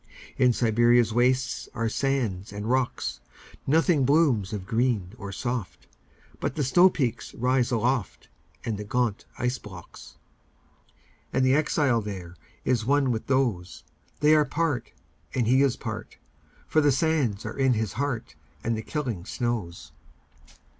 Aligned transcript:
In 0.35 0.51
Siberia's 0.51 1.11
wastesAre 1.13 1.87
sands 1.91 2.51
and 2.51 2.67
rocks. 2.67 3.19
Nothing 3.67 4.03
blooms 4.03 4.51
of 4.51 4.65
green 4.65 5.13
or 5.19 5.31
soft, 5.31 5.85
But 6.39 6.55
the 6.55 6.63
snowpeaks 6.63 7.35
rise 7.37 7.69
aloftAnd 7.69 8.77
the 8.77 8.83
gaunt 8.83 9.25
ice 9.37 9.59
blocks. 9.59 10.15
And 11.31 11.45
the 11.45 11.53
exile 11.53 12.01
thereIs 12.01 12.83
one 12.83 13.11
with 13.11 13.27
those; 13.27 13.83
They 14.21 14.33
are 14.33 14.43
part, 14.43 14.91
and 15.35 15.45
he 15.45 15.61
is 15.61 15.75
part, 15.75 16.17
For 16.65 16.81
the 16.81 16.91
sands 16.91 17.45
are 17.45 17.55
in 17.55 17.73
his 17.73 17.93
heart, 17.93 18.33
And 18.63 18.75
the 18.75 18.81
killing 18.81 19.23
snows. 19.25 19.91